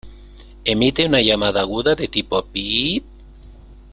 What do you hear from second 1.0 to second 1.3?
una